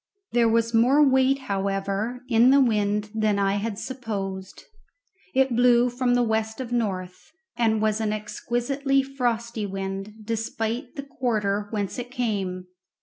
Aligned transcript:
There 0.31 0.49
was 0.49 0.73
more 0.73 1.07
weight, 1.07 1.41
however, 1.41 2.21
in 2.27 2.49
the 2.49 2.59
wind 2.59 3.11
than 3.13 3.37
I 3.37 3.57
had 3.57 3.77
supposed. 3.77 4.63
It 5.35 5.55
blew 5.55 5.91
from 5.91 6.15
the 6.15 6.23
west 6.23 6.59
of 6.59 6.71
north, 6.71 7.31
and 7.55 7.83
was 7.83 8.01
an 8.01 8.11
exquisitely 8.11 9.03
frosty 9.03 9.67
wind, 9.67 10.15
despite 10.25 10.95
the 10.95 11.03
quarter 11.03 11.67
whence 11.69 11.99
it 11.99 12.09
came. 12.09 12.65